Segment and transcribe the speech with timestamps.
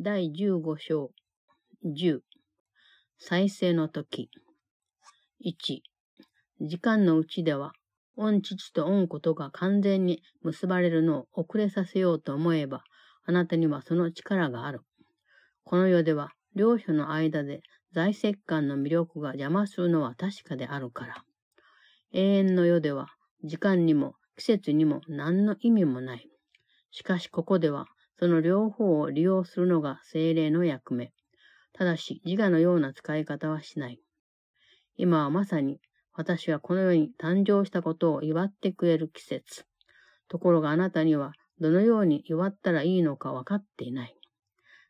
[0.00, 1.10] 第15章
[1.84, 2.20] 10
[3.18, 4.30] 再生の時
[5.44, 5.80] 1
[6.60, 7.72] 時間のうちでは
[8.16, 12.84] 御父と御ことが完全に結ばれるのを遅れさせようと思えば
[13.26, 14.82] あなたにはその力がある。
[15.64, 17.62] この世では両者の間で
[17.92, 21.24] 在籍感の魅力が邪魔するのは確かであるから。
[22.12, 23.08] 永遠の世では
[23.42, 26.28] 時間にも季節にも何の意味もない。
[26.92, 27.86] しかしここでは
[28.18, 31.12] その両方を利用するのが精霊の役目。
[31.72, 34.00] ただし自我のような使い方はしない。
[34.96, 35.80] 今はまさに
[36.14, 39.64] 私がこの世に誕生したことを祝ってくれる季節。
[40.28, 44.16] ところがあなたにはどのように祝ったらいいのか分かっていない。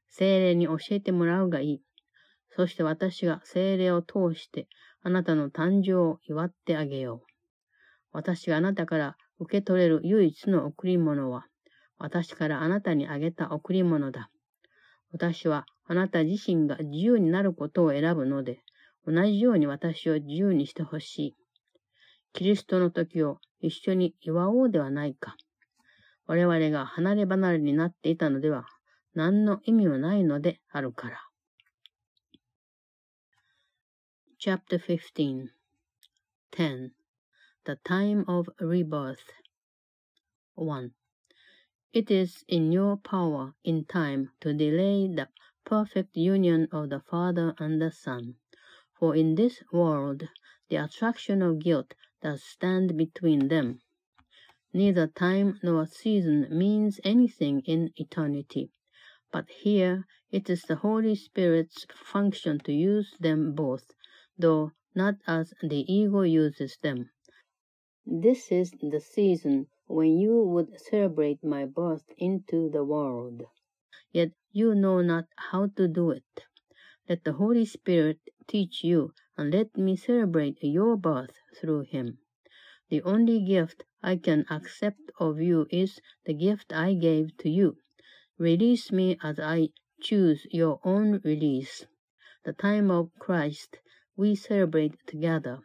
[0.08, 1.82] 精霊に教えてもらうがいい。
[2.56, 4.68] そして私が精霊を通して
[5.02, 7.28] あなたの誕生を祝ってあげよう。
[8.12, 11.46] 私があなたから受け取れる唯一の贈り物は、
[11.98, 14.30] 私からあなたにあげた贈り物だ。
[15.12, 18.60] 私はあなた自身が自由になることを選ぶので、
[19.06, 21.36] 同じように私を自由にしてほしい。
[22.32, 25.36] キリストの時を一緒に祝おうではないか。
[26.26, 28.66] 我々が離れ離れになっていたのでは、
[29.14, 31.24] 何の意味もないのであるから。
[34.38, 35.48] Chapter 15
[36.52, 36.90] 10
[37.64, 39.16] The Time of Rebirth
[40.54, 40.97] 1.
[41.90, 45.28] It is in your power in time to delay the
[45.64, 48.36] perfect union of the Father and the Son.
[48.98, 50.28] For in this world
[50.68, 53.80] the attraction of guilt does stand between them.
[54.74, 58.70] Neither time nor season means anything in eternity,
[59.32, 63.94] but here it is the Holy Spirit's function to use them both,
[64.36, 67.08] though not as the ego uses them.
[68.04, 73.42] This is the season when you would celebrate my birth into the world.
[74.12, 76.44] Yet you know not how to do it.
[77.08, 82.18] Let the Holy Spirit teach you, and let me celebrate your birth through him.
[82.90, 87.78] The only gift I can accept of you is the gift I gave to you.
[88.38, 91.86] Release me as I choose your own release.
[92.44, 93.78] The time of Christ
[94.16, 95.60] we celebrate together,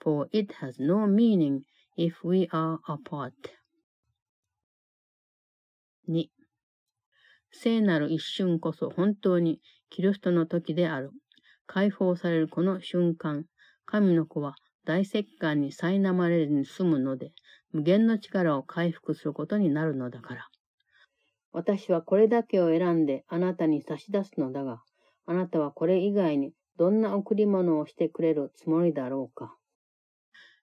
[0.00, 1.64] for it has no meaning
[1.96, 3.52] if we are apart.
[6.08, 6.30] 2.
[7.50, 11.10] 聖なる一瞬こそ本当にキリストの時である。
[11.66, 13.44] 解放されるこの瞬間、
[13.86, 17.32] 神の子は大石棺に苛まれずに済むので、
[17.72, 20.48] 無限の力を回復することになるのだから。
[21.52, 24.82] 私はこれだけを選んであなたに差し出すのだが、
[25.26, 29.56] あなたはこれ以外にどんな贈り物をしてくれるつもりだろうか。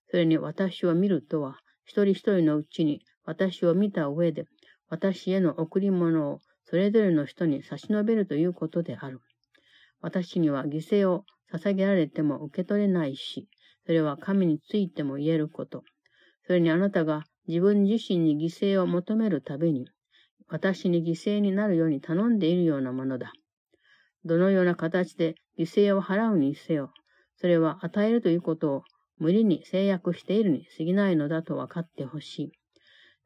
[0.09, 4.45] それに私を見るとは、一人一人のうちに私を見た上で、
[4.93, 9.21] 私への贈り物をそれぞれの人に差し伸べるということである。
[10.01, 13.49] 私には犠牲を捧げられても受け取れないし、
[13.87, 15.83] それは神についても言えること。
[16.45, 19.87] それにあなたが自分自身に犠牲を求めるたびに、
[20.47, 23.31] 私に犠牲になるように頼んでいるようなものだ。
[24.25, 26.93] どのような形で犠牲を払うにせよ、
[27.37, 28.83] それは与えるということを
[29.17, 32.51] 無理に制約しているに過ぎないのだと分かってほしい。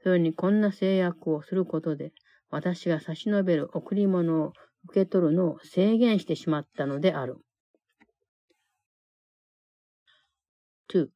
[0.08, 2.14] それにこんな制約をすることで、
[2.50, 4.54] 私が差し伸べる贈り物を
[4.86, 7.36] 受け取るのを制限してしまったのである。
[10.90, 11.10] 2.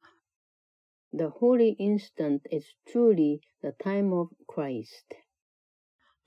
[1.14, 5.06] The holy instant is truly the time of Christ.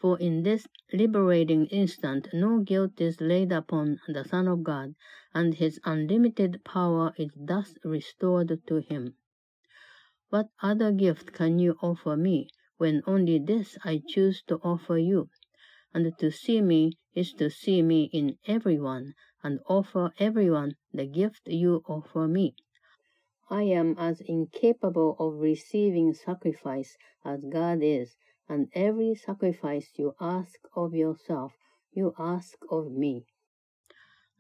[0.02, 4.96] For in this liberating instant no guilt is laid upon the Son of God,
[5.36, 9.14] and his unlimited power is thus restored to him.
[10.32, 15.30] What other gift can you offer me when only this I choose to offer you.
[15.94, 19.14] And to see me is to see me in everyone,
[19.44, 22.56] and offer everyone the gift you offer me.
[23.50, 28.18] I am as incapable of receiving sacrifice as God is,
[28.50, 31.54] and every sacrifice you ask of yourself,
[31.92, 33.26] you ask of me.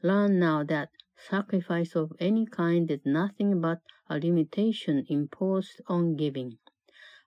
[0.01, 6.57] Learn now that sacrifice of any kind is nothing but a limitation imposed on giving.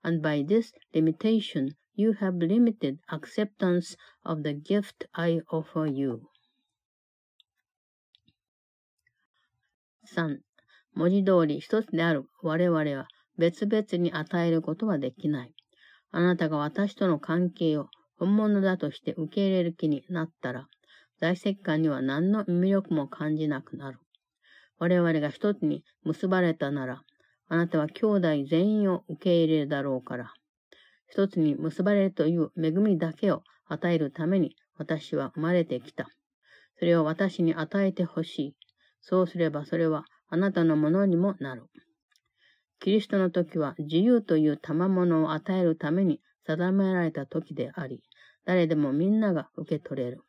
[0.03, 6.23] And by this limitation you have limited acceptance of the gift I offer you.
[10.15, 10.39] 3.
[10.95, 15.55] 文字通り一つである我々は別々に与えることはできない。
[16.11, 20.67] あなたが私との関係を本物だとして受け入れる気になったら、
[21.21, 23.99] 在籍感には何の魅力も感じなくなる。
[24.79, 27.03] 我々が一つに結ばれたなら、
[27.49, 30.33] あなたは兄弟全員を受け入れるだろうから。
[31.09, 36.09] 一つに結ばれるという恵みだけを与えるために私は生まれてきた。
[36.79, 38.56] それを私に与えてほしい。
[39.00, 41.65] そうすればそれはあなたのものにもなる。
[42.81, 48.03] キリストの時は自由という賜物を与えるために定められた時であり、
[48.45, 50.23] 誰でもみんなが受け取れる。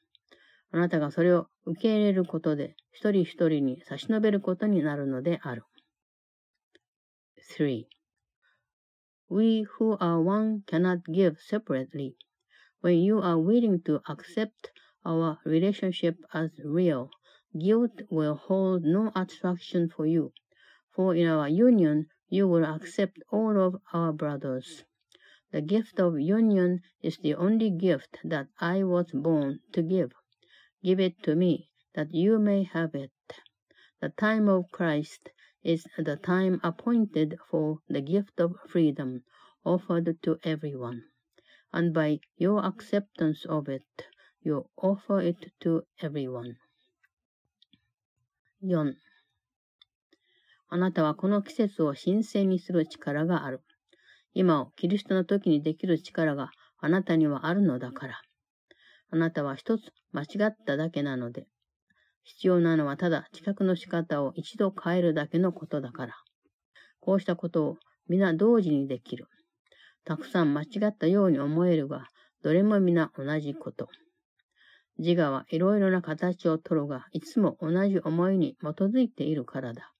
[0.71, 5.63] あなたがそれを受け入れることで、一人一人に差し伸べることになるのである。
[7.49, 7.87] 3.
[9.27, 12.15] We who are one cannot give separately.
[12.81, 14.71] When you are willing to accept
[15.03, 17.09] our relationship as real,
[17.59, 20.31] guilt will hold no attraction for you.
[20.95, 24.83] For in our union, you will accept all of our brothers.
[25.51, 30.11] The gift of union is the only gift that I was born to give.
[30.83, 33.11] Give it to me, that you may have it.
[34.01, 35.31] The time of Christ
[35.63, 39.23] is the time appointed for the gift of freedom
[39.65, 41.03] offered to everyone.
[41.71, 43.83] And by your acceptance of it,
[44.41, 46.56] you offer it to everyone.
[48.61, 48.95] 4.
[50.71, 53.61] あなたはこの季節を神聖にする力がある。
[54.33, 58.21] 今をキリストの時にできる力があなたにはあるのだから。
[59.11, 61.47] あなたは一つ間違っただけなので、
[62.24, 66.16] 必要なのはただ知覚の仕方を一度変えるだけのことだから。
[67.00, 67.77] こうしたことを
[68.07, 69.27] 皆同時にできる。
[70.04, 72.07] たくさん間違ったように思えるが、
[72.44, 73.89] どれも皆同じこと。
[74.98, 79.94] 自我はいろいろな形をとるが、いつも同じ思いに基づいているからだ。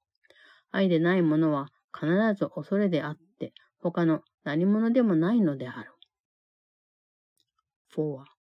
[0.72, 5.92] 愛でないものは必ず恐れであって、他の何者でもないのである。
[7.96, 8.39] 4.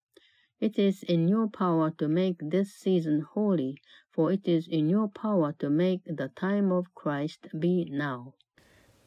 [0.60, 3.76] It is in your power to make this season holy,
[4.10, 8.34] for it is in your power to make the time of Christ be now.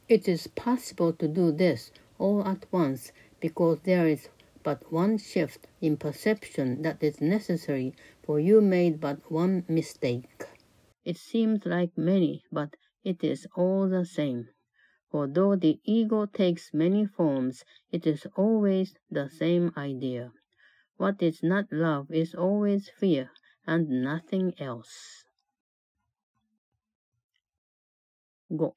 [0.07, 3.11] It is possible to do this all at once,
[3.41, 4.29] because there is
[4.63, 10.45] but one shift in perception that is necessary, for you made but one mistake.
[11.03, 14.47] It seems like many, but it is all the same.
[15.09, 20.31] For though the ego takes many forms, it is always the same idea.
[21.01, 23.31] What is not love is always fear
[23.65, 25.25] and nothing else.
[28.51, 28.73] 5.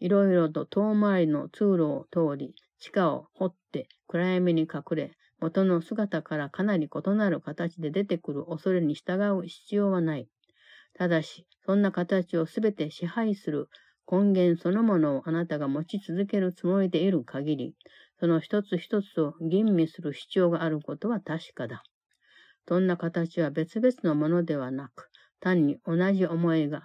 [0.00, 10.26] いろいろと遠回りの通路を通り、地下を掘って暗闇に隠れ、元の姿からかなり異なる形で出てくる恐れに従う必要はない。
[10.94, 13.68] ただし、そんな形をすべて支配する
[14.10, 17.76] 根源そのものをあなたが持ち続けるつもりでいる限り、
[18.20, 21.82] その一つ一つを吟味する必要があることは確かだ。
[22.68, 25.08] そんな形は別々のものではなく、
[25.40, 26.84] 単に同じ思いが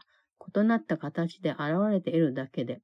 [0.56, 1.62] 異なった形で現
[1.92, 2.82] れているだけで、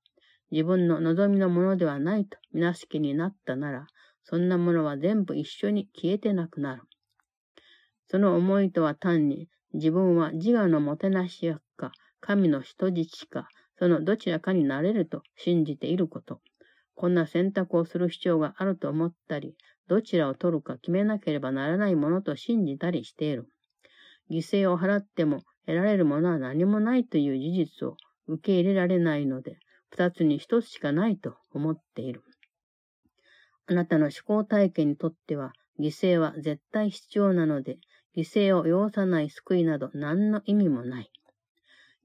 [0.51, 3.88] 自分の望みのものではないとみなす気になったなら、
[4.24, 6.83] そんなものは全部一緒に消えてなくなる。
[8.09, 13.48] その思いとは単に自分は自我のもてなし役か、神の人質か、
[13.80, 16.42] そのどちらかになれると信じていること。
[17.01, 19.56] こんな選択をする必要があると思ったり、
[19.88, 23.48] どちらを取るか決めなければならないものと信じたりしている。
[24.30, 29.57] 犠牲を払っても得られるものは何もないという事実を受け入れられないので、
[29.89, 32.21] 二つに一つしかないと思っている。
[33.65, 37.79] あなたの思考体験にとっては、犠牲は絶対必要なので、
[38.15, 41.12] 犠牲を要さない救いなど何の意味もない。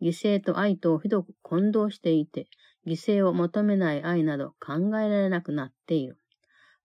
[0.01, 2.47] 犠牲と愛とをひどく混同していて、
[2.87, 6.19] 犠牲を求めない愛など考えられなくなっている。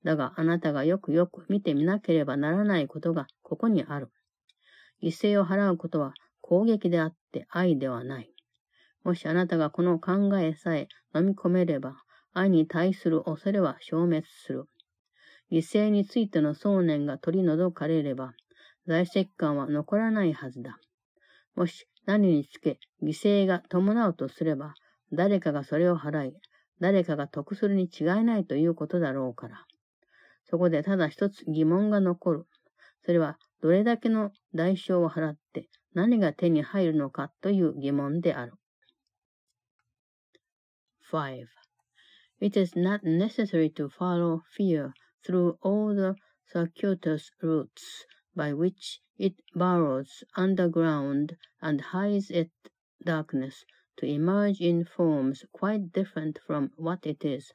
[0.03, 4.09] だがあなたがよくよく見てみなければならないことがここにある。
[5.03, 8.31] 犠牲を払うことは攻撃であって愛ではない。
[9.03, 11.95] もしあなたがこの考えさえ飲み込めれば、
[12.33, 14.65] 愛に対する恐れは消滅する。
[15.51, 18.33] 犠牲についての想念が取り除かれれば、
[18.87, 20.77] 在籍感は残らないはずだ。
[21.55, 24.73] もし何につけ犠牲が伴うとすれば、
[25.13, 26.33] 誰かがそれを払い、
[26.79, 29.65] 誰かが得するに違いないということだろうから。
[30.45, 32.47] そこでただ一つ疑問が残る。
[33.05, 38.53] それはどれだけの代償を払って何が手に入るのかという疑問である。
[41.11, 41.45] 5.
[42.39, 46.15] It is not necessary to follow fear through all the
[46.51, 52.49] circuitous routes by which it burrows underground and hides its
[53.05, 53.65] darkness
[53.97, 57.51] to emerge in forms quite different from what it is.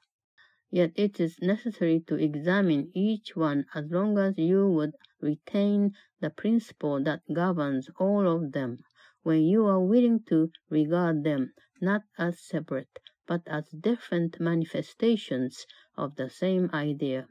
[0.70, 6.30] Yet it is necessary to examine each one as long as you would retain the
[6.30, 8.78] principle that governs all of them,
[9.22, 15.66] when you are willing to regard them not as separate, but as different manifestations
[15.96, 17.28] of the same idea,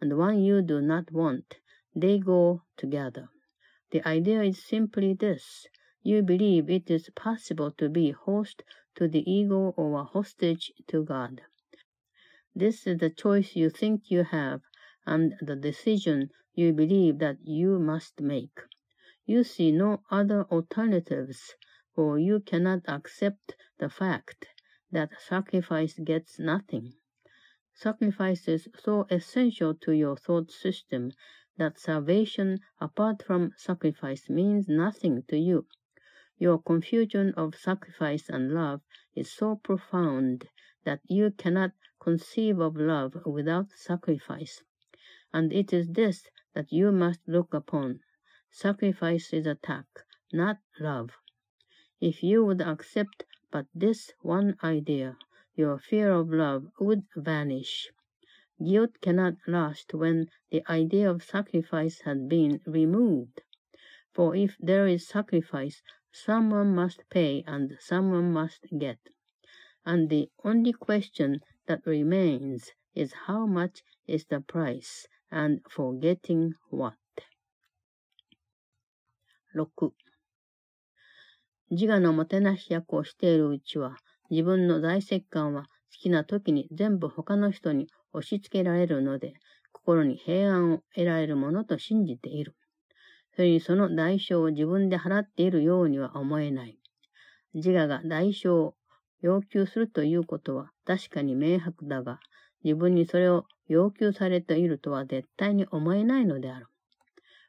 [0.00, 1.58] and one you do not want,
[1.94, 3.28] they go together.
[3.90, 5.66] The idea is simply this.
[6.02, 8.62] You believe it is possible to be host
[8.94, 11.42] to the ego or hostage to God.
[12.54, 14.62] This is the choice you think you have
[15.04, 18.58] and the decision you believe that you must make.
[19.26, 21.54] You see no other alternatives,
[21.94, 24.46] for you cannot accept the fact
[24.90, 26.94] that sacrifice gets nothing.
[27.74, 31.12] Sacrifice is so essential to your thought system
[31.58, 35.66] that salvation apart from sacrifice means nothing to you.
[36.40, 38.80] Your confusion of sacrifice and love
[39.14, 40.48] is so profound
[40.84, 44.62] that you cannot conceive of love without sacrifice.
[45.32, 48.00] And it is this that you must look upon.
[48.50, 49.86] Sacrifice is attack,
[50.32, 51.10] not love.
[52.00, 55.16] If you would accept but this one idea,
[55.56, 57.90] your fear of love would vanish.
[58.64, 63.42] Guilt cannot last when the idea of sacrifice has been removed.
[64.12, 65.82] For if there is sacrifice,
[66.24, 68.98] someone must pay and someone must get.
[69.84, 76.54] And the only question that remains is how much is the price and for getting
[76.70, 76.94] what.
[79.54, 79.92] 6.
[81.70, 83.96] 自我のもてなし役をしているうちは、
[84.30, 85.68] 自分の大石感は好
[86.02, 89.34] きな時に全部他の人に押し付けられるので、
[89.72, 92.56] 心に平安を得られるものと信じている。
[93.38, 96.76] それにその代償を自分で払っているようには思えない。
[97.54, 98.74] 自我が代償を
[99.20, 102.18] 要求するということは確かに明白だが、
[102.64, 106.66] 自分にそれを要求されているとは絶対に思えないのである。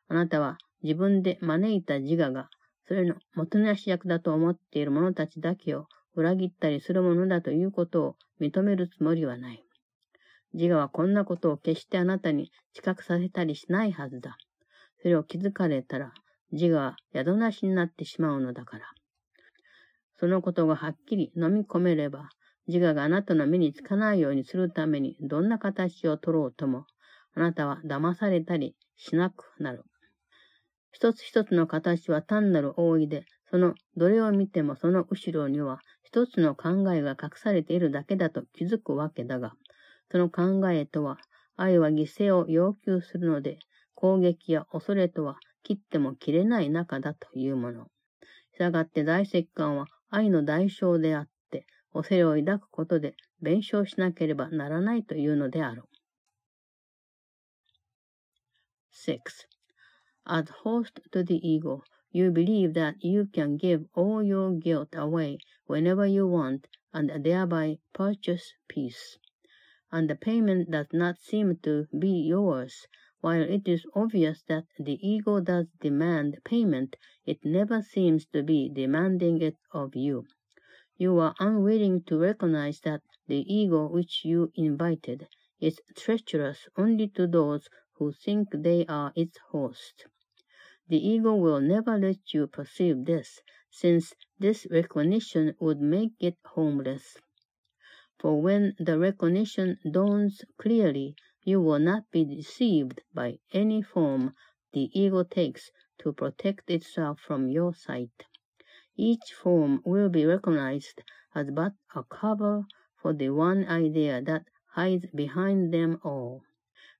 [0.09, 2.49] あなたは自分で招いた自我が、
[2.87, 9.63] それのもてなし役だと思っている者たちだけを裏切ったりするものだということを認めるつもりはない。
[10.53, 14.37] 自我はこんなことを決してあなたに知覚させたりしないはずだ。
[15.01, 16.13] それを気づかれたら、
[16.51, 18.85] 自我は宿なしになってしまうのだから。
[20.19, 22.29] そのことがはっきり飲み込めれば、
[22.67, 26.85] 自我があなたの目につかないようにするためにどんな形を取ろうとも、
[27.35, 29.83] あなたは騙されたりしなくなる。
[30.91, 39.53] 一つ一つの形は単なる覆いで、そのどれを見てもその後ろには一つの考えが隠されているだけだと気づくわけだが、
[40.11, 41.17] その考えとは、
[41.55, 43.59] 愛は犠牲を要求するので、
[43.99, 47.87] 攻撃や恐れとは切っても切れない中だというもの。
[48.53, 55.83] したがって大石棺は愛の代償であって、恐れを抱くことで弁償しなければならないというのである。
[58.93, 59.19] 6.
[60.23, 61.81] As host to the ego,
[62.13, 67.77] you believe that you can give all your guilt away whenever you want and thereby
[67.93, 69.19] purchase peace.
[69.91, 72.85] and the payment does not seem to be yours.
[73.21, 76.95] While it is obvious that the ego does demand payment,
[77.25, 80.25] it never seems to be demanding it of you.
[80.97, 85.27] You are unwilling to recognize that the ego which you invited
[85.59, 90.05] is treacherous only to those who think they are its host.
[90.87, 97.17] The ego will never let you perceive this, since this recognition would make it homeless.
[98.19, 104.35] For when the recognition dawns clearly, you will not be deceived by any form
[104.73, 108.25] the ego takes to protect itself from your sight.
[108.95, 111.01] Each form will be recognized
[111.33, 112.65] as but a cover
[113.01, 116.43] for the one idea that hides behind them all.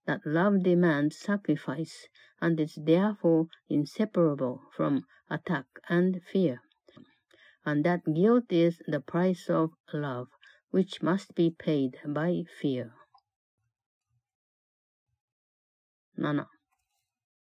[0.05, 2.07] That love demands sacrifice
[2.41, 6.61] and is therefore inseparable from attack and fear.
[7.65, 10.29] And that guilt is the price of love.
[10.71, 12.93] which must be paid by fear.
[16.19, 16.47] 7.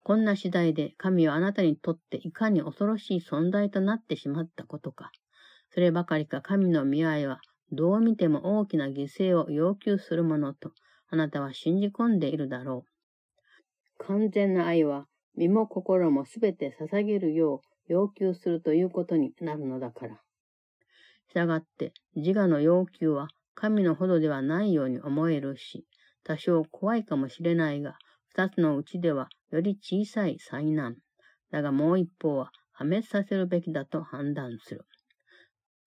[0.03, 5.11] こんな次第で神はあなたにとっていかに恐ろしい存在となってしまったことか。
[5.71, 10.71] そればかりか神の見合いはどう見ても大きな犠牲を要求するものと
[11.09, 12.85] あなたは信じ込んでいるだろ
[13.99, 14.05] う。
[14.05, 15.05] 完全な愛は
[15.35, 20.21] 身も心もすべて捧げるよう要求するということになるのだから。
[21.29, 25.85] したがって、自我の要求は神のほどではないように思えるし、
[26.23, 27.97] 多少怖いかもしれないが、
[28.29, 30.97] 二つのうちではより小さい災難。
[31.51, 34.85] だがもう一方は破滅させるべきだと判断する。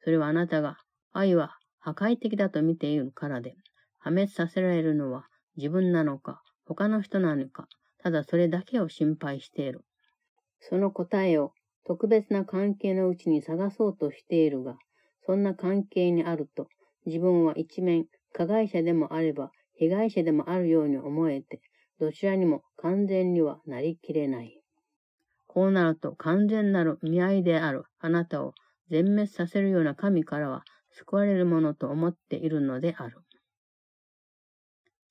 [0.01, 0.79] それはあなたが
[1.13, 3.55] 愛は破壊的だと見ているからで、
[3.99, 7.69] 破滅させられるのは自分なのか、他の人なのか、
[7.99, 9.85] ただそれだけを心配している。
[10.61, 11.53] その答えを
[11.85, 14.77] 特別な関係のうちに探そうとしているが、
[15.27, 16.69] そんな関係にあると、
[17.07, 21.61] 自分は一面、加害者でもあれば、被害者でもあるように思えて、
[22.03, 24.61] どちらにも完全にはなりきれない。
[25.47, 28.55] こうなると完全なる見合いであるあなたを
[28.91, 33.19] 全滅させるような神からは救われるものと思っているのである。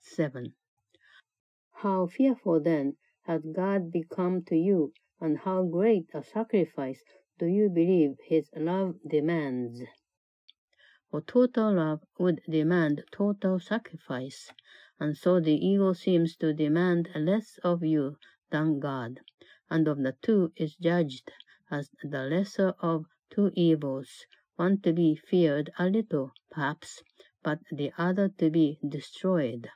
[0.04, 0.52] 7.
[1.82, 2.96] How fearful then
[3.26, 7.00] has God become to you, and how great a sacrifice
[7.40, 9.82] do you believe his love demands?
[11.10, 14.52] For total love would demand total sacrifice,
[15.02, 18.16] and so the ego seems to demand less of you
[18.52, 19.20] than God,
[19.68, 21.32] and of the two is judged
[21.72, 24.28] as the lesser of two evils,
[24.58, 27.02] one to be feared a little, perhaps,
[27.42, 29.72] but the other to be destroyed.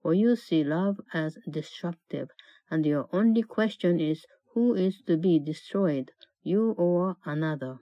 [0.00, 2.30] For you see love as destructive,
[2.70, 4.24] and your only question is
[4.54, 6.10] who is to be destroyed,
[6.42, 7.80] you or another.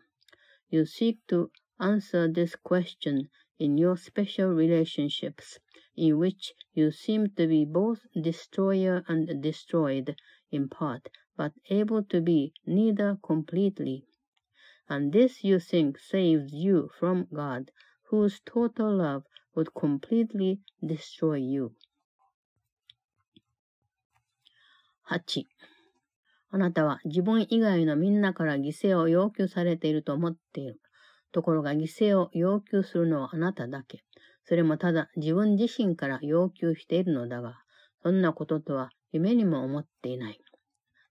[0.69, 5.61] You seek to answer this question in your special relationships,
[5.96, 10.16] in which you seem to be both destroyer and destroyed
[10.51, 14.06] in part, but able to be neither completely.
[14.90, 17.72] And this you think saves you from God,
[18.10, 19.24] whose total love
[19.56, 21.74] would completely destroy you.
[25.10, 25.46] 8.
[26.54, 30.82] あなたは自分以外のみんなから犠牲を要求されていると思っている。
[31.32, 34.04] ところが犠牲を要求するのはあなただけ。
[34.49, 37.59] それもただ自分自身から要求しているのだが、
[38.03, 40.41] そんなこととは夢にも思っていない。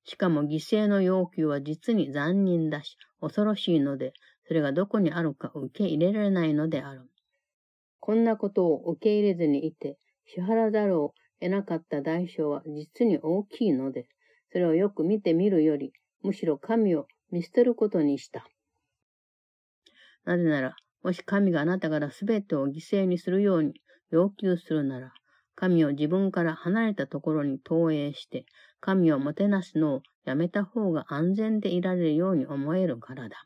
[0.05, 4.13] しかも犠牲の要求は実に残忍だし、恐ろしいので、
[4.47, 7.09] それがどこにあるか受け入れられないのである。
[7.99, 14.07] こんなことを受け入れずにいて、支払ざるを得なかった代償は実に大きいので、
[14.51, 18.47] それをよく見てみるより、むしろ神を見捨てることにした。
[20.23, 20.75] なぜなら、
[21.05, 23.75] もし神があなたからすべてを犠牲にするように
[24.09, 25.13] 要求するなら、
[25.53, 28.47] 神を自分から離れたところに投影して、
[28.79, 33.37] 神をもてなすのをやめた方が安全でいられるように思えるからだ。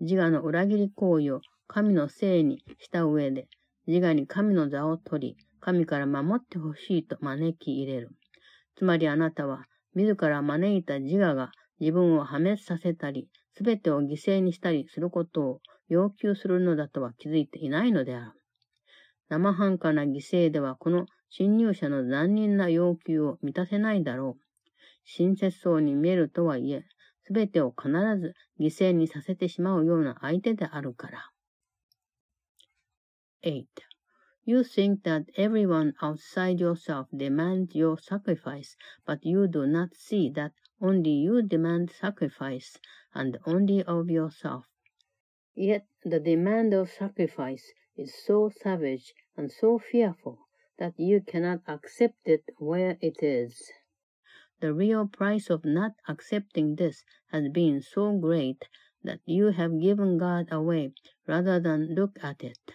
[0.00, 3.46] 自我の裏切り行為を神のせいにした上で、
[3.86, 8.10] 自我に神の座を取り、神から守ってほしいと招き入れる。
[8.74, 18.32] つまりあなたは、自ら招いた自我が自分を破滅させたり、すべてを犠牲にしたりすることを要求するのだとは気づいていないのである。
[19.28, 24.42] 生半可な犠牲ではこの侵入者の残忍な要求を満たせないだろう。
[25.04, 26.84] 親切そうに見えるとはいえ、
[27.24, 31.30] すべてを必ず犠牲にさせてしまうような相手であるから。
[33.42, 33.64] 8.
[34.44, 40.52] You think that everyone outside yourself demands your sacrifice, but you do not see that
[40.80, 42.78] only you demand sacrifice,
[43.12, 44.64] and only of yourself.
[45.58, 50.38] Yet the demand of sacrifice is so savage and so fearful
[50.76, 53.72] that you cannot accept it where it is.
[54.60, 58.68] The real price of not accepting this has been so great
[59.02, 60.92] that you have given God away
[61.26, 62.72] rather than look at it.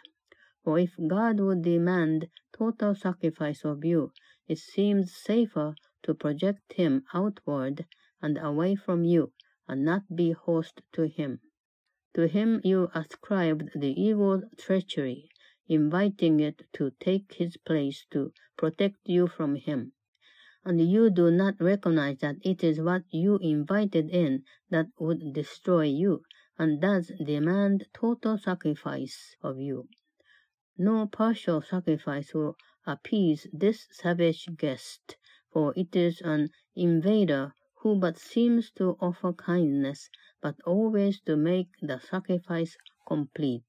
[0.63, 4.11] For if God would demand total sacrifice of you,
[4.47, 7.85] it seems safer to project him outward
[8.23, 9.33] and away from you,
[9.67, 11.41] and not be host to him.
[12.15, 15.30] To him you ascribed the evil's treachery,
[15.67, 19.93] inviting it to take his place to protect you from him.
[20.65, 25.86] And you do not recognize that it is what you invited in that would destroy
[25.86, 26.24] you,
[26.58, 29.88] and does demand total sacrifice of you.
[30.78, 35.15] No partial sacrifice will appease this savage guest,
[35.52, 40.10] for it is an invader who but seems to offer kindness,
[40.41, 42.75] but always to make the sacrifice
[43.08, 43.63] complete.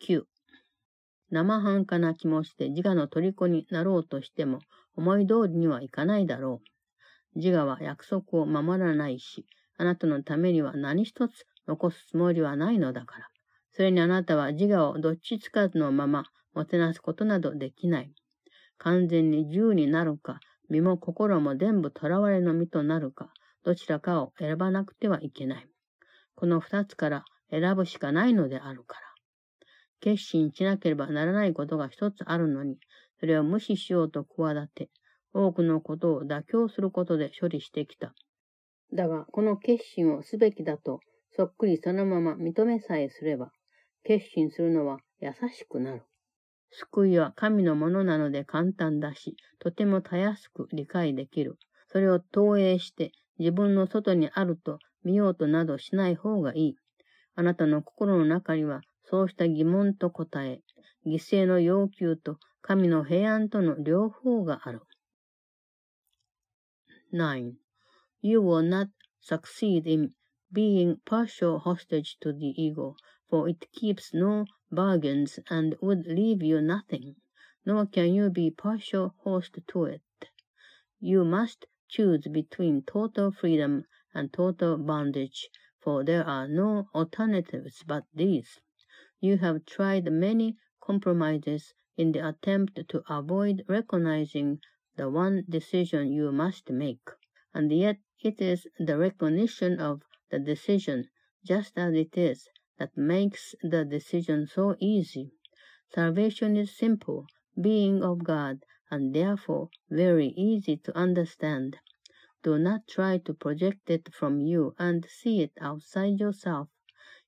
[0.00, 0.24] 9.
[1.30, 4.60] 生半可な気持ちで自我の虜になろうとしても
[4.94, 6.60] 思い通りにはいかないだろ
[7.34, 7.38] う。
[7.38, 9.44] 自我は約束を守らないし、
[9.76, 13.28] あなたのためには何一つ残すつもりはないのだから。
[13.72, 18.12] それにあなたは自我をどっちつかずのままもてなすことなどできない。
[18.78, 20.40] 完全に自由になるか、
[20.70, 23.30] 身も心も全部囚われの身となるか、
[23.66, 25.66] どちらかを選ばなくてはいけない。
[26.36, 29.00] この二つから選ぶしかないのであるから。
[29.98, 32.78] 決心しなければならないことが一つあるのに、
[33.18, 34.88] それを無視しようと企て、
[35.32, 38.14] 多くのことを妥協することで処理してきた。
[38.92, 41.00] だが、この決心をすべきだと、
[41.32, 43.50] そっくりそのまま認めさえすれば、
[44.04, 46.02] 決心するのは優しくなる。
[46.70, 51.58] 救いは神のものなので簡単だし、とてもたやすく理解できる。
[51.88, 56.76] それを投影して自分の外にあると見ようとなどしない方がいい。
[57.34, 60.60] あなたの心の中にはそうした疑問と答え、
[61.06, 64.80] 犠牲の要求と神の平安との両方がある。
[67.12, 67.52] 9.
[68.22, 68.88] You will not
[69.22, 70.10] succeed in
[70.52, 72.96] being partial hostage to the ego,
[73.30, 77.14] for it keeps no bargains and would leave you nothing,
[77.64, 80.02] nor can you be partial host to it.
[81.00, 85.48] You must choose between total freedom and total bondage,
[85.80, 88.60] for there are no alternatives but these.
[89.20, 94.60] You have tried many compromises in the attempt to avoid recognizing
[94.96, 97.08] the one decision you must make,
[97.54, 101.08] and yet it is the recognition of the decision,
[101.44, 105.30] just as it is, that makes the decision so easy.
[105.94, 107.26] Salvation is simple,
[107.60, 111.78] being of God, and therefore very easy to understand.
[112.42, 116.68] Do not try to project it from you and see it outside yourself.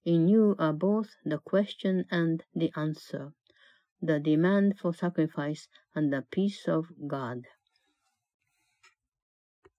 [0.05, 3.33] In you are both the question and the answer,
[4.01, 7.47] the demand for sacrifice and the peace of God.